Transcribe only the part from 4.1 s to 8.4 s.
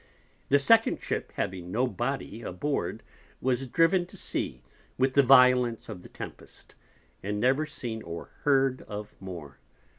Sea, with the Violence of the Tempest, and never seen or